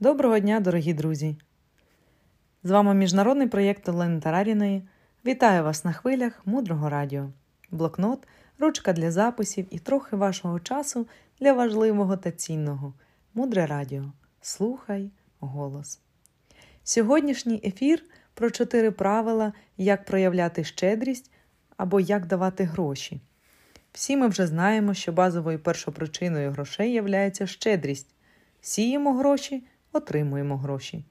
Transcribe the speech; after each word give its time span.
Доброго 0.00 0.38
дня, 0.38 0.60
дорогі 0.60 0.94
друзі! 0.94 1.36
З 2.62 2.70
вами 2.70 2.94
міжнародний 2.94 3.48
проєкт 3.48 3.88
Олени 3.88 4.20
Тараріної. 4.20 4.82
Вітаю 5.26 5.64
вас 5.64 5.84
на 5.84 5.92
хвилях 5.92 6.40
мудрого 6.44 6.88
радіо, 6.88 7.30
блокнот, 7.70 8.26
ручка 8.58 8.92
для 8.92 9.10
записів 9.10 9.66
і 9.70 9.78
трохи 9.78 10.16
вашого 10.16 10.60
часу 10.60 11.06
для 11.40 11.52
важливого 11.52 12.16
та 12.16 12.30
цінного. 12.30 12.94
Мудре 13.34 13.66
радіо. 13.66 14.12
Слухай 14.40 15.10
голос. 15.40 16.00
Сьогоднішній 16.84 17.60
ефір 17.64 18.04
про 18.34 18.50
чотири 18.50 18.90
правила, 18.90 19.52
як 19.76 20.04
проявляти 20.04 20.64
щедрість 20.64 21.30
або 21.76 22.00
як 22.00 22.26
давати 22.26 22.64
гроші. 22.64 23.20
Всі 23.92 24.16
ми 24.16 24.28
вже 24.28 24.46
знаємо, 24.46 24.94
що 24.94 25.12
базовою 25.12 25.58
першопричиною 25.58 26.50
грошей 26.50 26.92
являється 26.92 27.46
щедрість. 27.46 28.14
Сіємо 28.60 29.12
гроші, 29.12 29.64
отримуємо 29.98 30.56
гроші. 30.56 31.04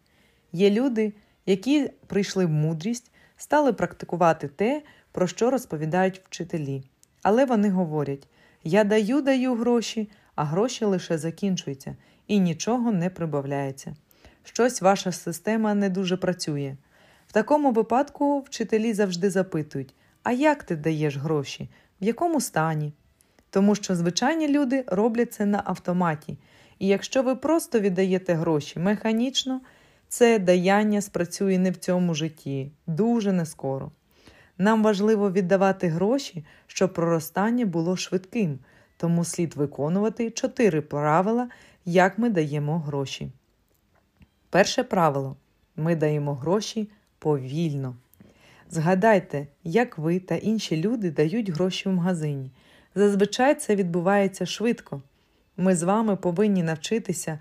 Є 0.52 0.70
люди, 0.70 1.14
які 1.46 1.90
прийшли 2.08 2.46
в 2.46 2.50
мудрість, 2.50 3.12
стали 3.38 3.74
практикувати 3.74 4.48
те, 4.48 4.82
про 5.12 5.28
що 5.28 5.52
розповідають 5.52 6.22
вчителі. 6.26 6.84
Але 7.24 7.46
вони 7.46 7.70
говорять: 7.70 8.28
я 8.64 8.84
даю, 8.84 9.22
даю 9.22 9.56
гроші, 9.56 10.10
а 10.36 10.44
гроші 10.44 10.86
лише 10.86 11.18
закінчуються 11.18 11.96
і 12.28 12.40
нічого 12.40 12.92
не 12.92 13.10
прибавляється. 13.10 13.96
Щось 14.44 14.82
ваша 14.82 15.12
система 15.12 15.74
не 15.74 15.90
дуже 15.90 16.18
працює. 16.18 16.76
В 17.28 17.32
такому 17.32 17.72
випадку 17.72 18.40
вчителі 18.40 18.94
завжди 18.94 19.30
запитують: 19.30 19.96
а 20.24 20.32
як 20.32 20.64
ти 20.64 20.76
даєш 20.76 21.18
гроші? 21.18 21.70
В 22.02 22.06
якому 22.06 22.42
стані? 22.42 22.94
Тому 23.50 23.76
що 23.76 23.96
звичайні 23.96 24.48
люди 24.48 24.84
роблять 24.88 25.34
це 25.34 25.46
на 25.46 25.62
автоматі. 25.66 26.38
І 26.80 26.88
якщо 26.88 27.24
ви 27.24 27.36
просто 27.36 27.80
віддаєте 27.80 28.34
гроші 28.34 28.80
механічно, 28.80 29.62
це 30.08 30.40
даяння 30.40 31.02
спрацює 31.02 31.58
не 31.58 31.72
в 31.72 31.78
цьому 31.78 32.14
житті, 32.14 32.72
дуже 32.88 33.32
нескоро. 33.32 33.92
Нам 34.58 34.84
важливо 34.84 35.32
віддавати 35.32 35.88
гроші, 35.88 36.46
щоб 36.68 36.94
проростання 36.94 37.66
було 37.66 37.98
швидким, 37.98 38.60
тому 38.98 39.26
слід 39.26 39.56
виконувати 39.56 40.32
чотири 40.32 40.82
правила, 40.82 41.50
як 41.86 42.18
ми 42.18 42.30
даємо 42.30 42.80
гроші. 42.80 43.32
Перше 44.50 44.84
правило 44.84 45.36
ми 45.76 45.96
даємо 45.96 46.34
гроші 46.34 46.90
повільно. 47.20 47.96
Згадайте, 48.70 49.48
як 49.64 49.98
ви 49.98 50.20
та 50.20 50.36
інші 50.36 50.82
люди 50.82 51.12
дають 51.12 51.50
гроші 51.50 51.90
в 51.90 51.92
магазині. 51.92 52.52
Зазвичай 52.96 53.56
це 53.56 53.76
відбувається 53.76 54.46
швидко. 54.46 55.02
Ми 55.58 55.76
з 55.76 55.84
вами 55.84 56.16
повинні 56.16 56.64
навчитися 56.64 57.40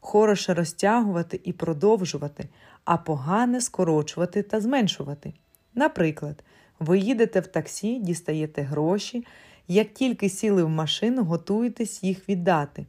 хороше 0.00 0.54
розтягувати 0.54 1.40
і 1.44 1.52
продовжувати, 1.52 2.48
а 2.84 2.96
погане 2.96 3.60
скорочувати 3.60 4.42
та 4.42 4.60
зменшувати. 4.60 5.32
Наприклад, 5.74 6.44
ви 6.80 6.98
їдете 6.98 7.40
в 7.40 7.46
таксі, 7.46 7.98
дістаєте 7.98 8.62
гроші, 8.62 9.26
як 9.68 9.94
тільки 9.94 10.28
сіли 10.28 10.64
в 10.64 10.68
машину, 10.68 11.24
готуєтесь 11.24 12.02
їх 12.02 12.28
віддати. 12.28 12.86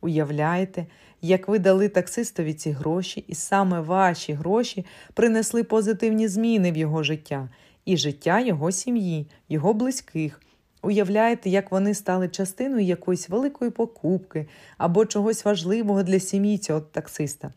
Уявляєте, 0.00 0.86
як 1.22 1.48
ви 1.48 1.58
дали 1.58 1.88
таксистові 1.88 2.54
ці 2.54 2.70
гроші, 2.70 3.24
і 3.28 3.34
саме 3.34 3.80
ваші 3.80 4.32
гроші 4.32 4.86
принесли 5.14 5.64
позитивні 5.64 6.28
зміни 6.28 6.72
в 6.72 6.76
його 6.76 7.02
життя 7.02 7.48
і 7.84 7.96
життя 7.96 8.40
його 8.40 8.72
сім'ї, 8.72 9.26
його 9.48 9.74
близьких. 9.74 10.40
Уявляєте, 10.82 11.50
як 11.50 11.70
вони 11.70 11.94
стали 11.94 12.28
частиною 12.28 12.84
якоїсь 12.84 13.28
великої 13.28 13.70
покупки 13.70 14.48
або 14.78 15.06
чогось 15.06 15.44
важливого 15.44 16.02
для 16.02 16.20
сім'ї 16.20 16.58
цього 16.58 16.80
таксиста. 16.80 17.52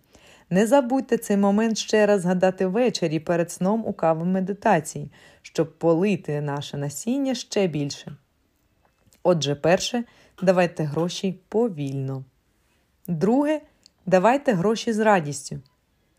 Не 0.50 0.68
забудьте 0.68 1.18
цей 1.18 1.38
момент 1.38 1.78
ще 1.78 2.06
раз 2.06 2.22
згадати 2.22 2.66
ввечері 2.66 3.20
перед 3.20 3.52
сном 3.52 3.84
у 3.86 3.94
каву 3.94 4.26
медитації, 4.26 5.12
щоб 5.42 5.78
полити 5.78 6.42
наше 6.42 6.78
насіння 6.78 7.36
ще 7.36 7.68
більше. 7.68 8.16
Отже, 9.24 9.56
перше, 9.56 10.04
давайте 10.42 10.84
гроші 10.84 11.40
повільно. 11.50 12.24
Друге, 13.08 13.62
давайте 14.06 14.54
гроші 14.54 14.94
з 14.94 15.00
радістю. 15.00 15.60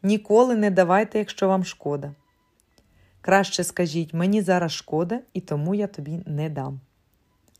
Ніколи 0.02 0.56
не 0.56 0.70
давайте, 0.70 1.18
якщо 1.18 1.48
вам 1.48 1.64
шкода. 1.64 2.14
Краще 3.20 3.64
скажіть, 3.64 4.14
мені 4.14 4.42
зараз 4.42 4.72
шкода, 4.72 5.20
і 5.32 5.40
тому 5.40 5.74
я 5.74 5.86
тобі 5.86 6.22
не 6.26 6.50
дам. 6.50 6.80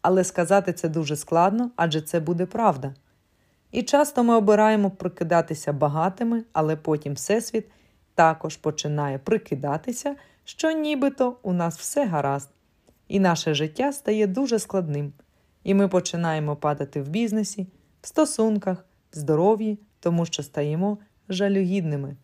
Але 0.08 0.24
сказати 0.24 0.72
це 0.72 0.88
дуже 0.88 1.16
складно, 1.16 1.70
адже 1.76 2.00
це 2.00 2.20
буде 2.20 2.46
правда. 2.46 2.94
І 3.70 3.82
часто 3.82 4.24
ми 4.24 4.34
обираємо 4.34 4.90
прикидатися 4.90 5.72
багатими, 5.72 6.44
але 6.52 6.76
потім 6.76 7.14
Всесвіт 7.14 7.66
також 8.14 8.56
починає 8.56 9.18
прикидатися, 9.18 10.16
що 10.44 10.70
нібито 10.70 11.36
у 11.42 11.52
нас 11.52 11.78
все 11.78 12.06
гаразд, 12.06 12.50
і 13.08 13.20
наше 13.20 13.54
життя 13.54 13.92
стає 13.92 14.26
дуже 14.26 14.58
складним, 14.58 15.12
і 15.64 15.74
ми 15.74 15.88
починаємо 15.88 16.56
падати 16.56 17.02
в 17.02 17.08
бізнесі, 17.08 17.66
в 18.02 18.06
стосунках, 18.06 18.86
в 19.12 19.16
здоров'ї, 19.16 19.78
тому 20.00 20.26
що 20.26 20.42
стаємо 20.42 20.98
жалюгідними. 21.28 22.16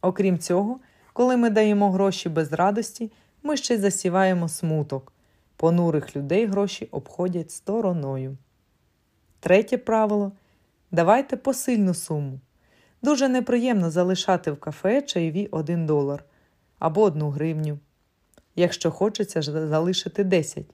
Окрім 0.00 0.38
цього, 0.38 0.80
коли 1.12 1.36
ми 1.36 1.50
даємо 1.50 1.90
гроші 1.90 2.28
без 2.28 2.52
радості, 2.52 3.12
ми 3.42 3.56
ще 3.56 3.78
засіваємо 3.78 4.48
смуток. 4.48 5.13
Понурих 5.56 6.16
людей 6.16 6.46
гроші 6.46 6.88
обходять 6.90 7.50
стороною. 7.50 8.36
Третє 9.40 9.78
правило 9.78 10.32
давайте 10.90 11.36
посильну 11.36 11.94
суму. 11.94 12.40
Дуже 13.02 13.28
неприємно 13.28 13.90
залишати 13.90 14.50
в 14.50 14.60
кафе 14.60 15.02
чайові 15.02 15.48
1 15.50 15.86
долар 15.86 16.24
або 16.78 17.02
1 17.02 17.22
гривню. 17.22 17.78
Якщо 18.56 18.90
хочеться 18.90 19.42
залишити 19.42 20.24
10. 20.24 20.64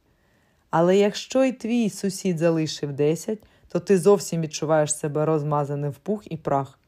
Але 0.71 0.97
якщо 0.97 1.45
і 1.45 1.53
твій 1.53 1.91
сусід 1.91 2.39
залишив 2.39 2.93
10, 2.93 3.39
то 3.69 3.81
ти 3.81 3.99
зовсім 3.99 4.41
відчуваєш 4.41 4.97
себе 4.97 5.27
розмазаним 5.27 5.91
в 5.91 5.97
пух 5.97 6.33
і 6.33 6.37
прах. 6.37 6.79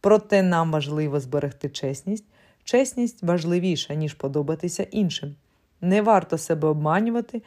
Проте 0.00 0.42
нам 0.42 0.72
важливо 0.72 1.20
зберегти 1.20 1.68
чесність. 1.68 2.24
Чесність 2.64 3.22
важливіша, 3.22 3.94
ніж 3.94 4.14
подобатися 4.14 4.82
іншим. 4.82 5.34
Не 5.80 6.02
варто 6.02 6.38
себе 6.38 6.68
обманювати 6.68 7.42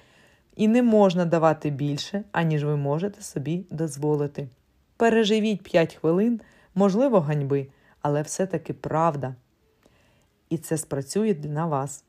і 0.56 0.68
не 0.68 0.84
можна 0.84 1.26
давати 1.26 1.70
більше, 1.70 2.24
аніж 2.32 2.64
ви 2.64 2.76
можете 2.76 3.22
собі 3.22 3.66
дозволити. 3.70 4.48
Переживіть 4.98 5.64
5 5.64 5.96
хвилин, 5.96 6.42
можливо, 6.76 7.20
ганьби, 7.20 7.68
але 8.02 8.22
все-таки 8.22 8.74
правда. 8.74 9.36
І 10.50 10.58
це 10.58 10.78
спрацює 10.78 11.36
на 11.44 11.66
вас. 11.66 12.04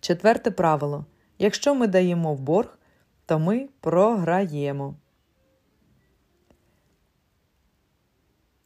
Четверте 0.00 0.50
правило: 0.50 1.04
якщо 1.38 1.74
ми 1.74 1.86
даємо 1.86 2.34
в 2.34 2.40
борг, 2.40 2.78
то 3.26 3.38
ми 3.38 3.68
програємо. 3.80 4.94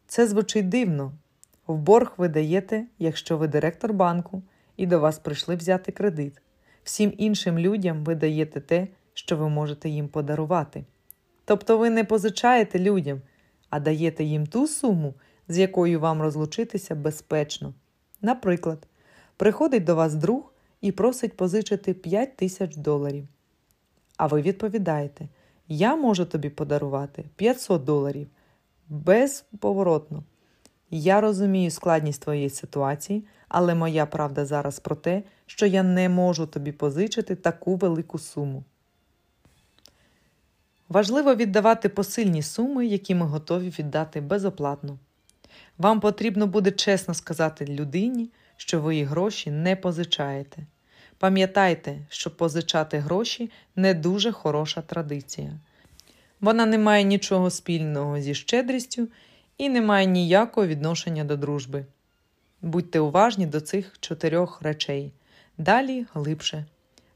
Це 0.07 0.27
звучить 0.27 0.69
дивно. 0.69 1.13
В 1.67 1.77
борг 1.79 2.13
ви 2.17 2.29
даєте, 2.29 2.87
якщо 2.99 3.39
ви 3.39 3.49
директор 3.49 3.93
банку 3.93 4.43
і 4.81 4.87
до 4.87 5.01
вас 5.01 5.19
прийшли 5.19 5.57
взяти 5.57 5.93
кредит. 5.93 6.43
Всім 6.85 7.13
іншим 7.19 7.59
людям 7.59 8.05
ви 8.05 8.15
даєте 8.15 8.61
те, 8.61 8.89
що 9.15 9.37
ви 9.37 9.49
можете 9.49 9.89
їм 9.89 10.09
подарувати. 10.09 10.85
Тобто 11.45 11.79
ви 11.79 11.91
не 11.91 12.05
позичаєте 12.05 12.79
людям, 12.79 13.21
а 13.71 13.81
даєте 13.81 14.25
їм 14.25 14.47
ту 14.47 14.67
суму, 14.67 15.15
з 15.49 15.59
якою 15.59 16.01
вам 16.01 16.23
розлучитися 16.23 16.95
безпечно. 16.95 17.75
Наприклад, 18.23 18.87
приходить 19.37 19.85
до 19.85 19.95
вас 19.95 20.15
друг 20.15 20.53
і 20.81 20.93
просить 20.93 21.37
позичити 21.37 21.95
5 21.95 22.37
тисяч 22.37 22.77
доларів. 22.77 23.29
А 24.17 24.27
ви 24.27 24.43
відповідаєте: 24.43 25.29
Я 25.69 25.97
можу 25.97 26.25
тобі 26.25 26.51
подарувати 26.51 27.25
500 27.37 27.85
доларів 27.85 28.29
безповоротно. 28.89 30.25
Я 30.91 31.21
розумію 31.21 31.71
складність 31.71 32.23
твоєї 32.23 32.51
ситуації, 32.51 33.25
але 33.49 33.75
моя 33.75 34.07
правда 34.07 34.47
зараз 34.47 34.81
про 34.81 34.97
те, 34.97 35.23
що 35.47 35.67
я 35.67 35.83
не 35.83 36.09
можу 36.09 36.47
тобі 36.47 36.73
позичити 36.73 37.35
таку 37.35 37.77
велику 37.77 38.19
суму. 38.19 38.65
Важливо 40.89 41.35
віддавати 41.35 41.89
посильні 41.89 42.43
суми, 42.43 42.87
які 42.87 43.15
ми 43.15 43.27
готові 43.27 43.73
віддати 43.79 44.21
безоплатно. 44.21 44.99
Вам 45.79 46.01
потрібно 46.01 46.47
буде 46.47 46.71
чесно 46.71 47.15
сказати 47.15 47.65
людині, 47.65 48.31
що 48.57 48.81
ви 48.81 48.97
їй 48.97 49.05
гроші 49.05 49.51
не 49.51 49.77
позичаєте. 49.77 50.63
Пам'ятайте, 51.19 51.99
що 52.09 52.31
позичати 52.31 52.99
гроші 52.99 53.51
не 53.77 53.95
дуже 53.95 54.33
хороша 54.33 54.83
традиція. 54.83 55.53
Вона 56.41 56.67
не 56.67 56.79
має 56.79 57.05
нічого 57.05 57.51
спільного 57.51 58.21
зі 58.21 58.35
щедрістю 58.35 59.09
і 59.61 59.69
не 59.69 59.81
має 59.81 60.07
ніякого 60.07 60.67
відношення 60.67 61.25
до 61.25 61.37
дружби. 61.37 61.87
Будьте 62.63 63.01
уважні 63.01 63.47
до 63.47 63.61
цих 63.61 63.97
чотирьох 64.01 64.63
речей. 64.63 65.13
Далі 65.59 66.07
глибше. 66.15 66.65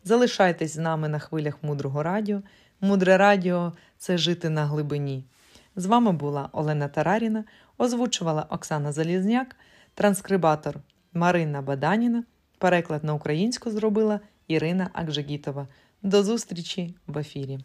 Залишайтесь 0.05 0.75
з 0.75 0.77
нами 0.77 1.09
на 1.09 1.19
хвилях 1.19 1.63
мудрого 1.63 2.03
радіо. 2.03 2.43
Мудре 2.81 3.17
радіо 3.17 3.73
це 3.99 4.19
жити 4.19 4.51
на 4.51 4.67
глибині. 4.67 5.25
З 5.77 5.87
вами 5.87 6.13
була 6.13 6.49
Олена 6.53 6.89
Тараріна, 6.89 7.45
озвучувала 7.79 8.47
Оксана 8.51 8.93
Залізняк, 8.93 9.57
транскрибатор 9.95 10.77
Марина 11.13 11.63
Баданіна, 11.63 12.25
переклад 12.59 13.05
на 13.05 13.15
українську 13.15 13.71
зробила 13.71 14.21
Ірина 14.49 14.91
Акжегітова. 14.93 15.69
До 16.03 16.23
зустрічі 16.23 16.95
в 17.07 17.19
ефірі. 17.19 17.59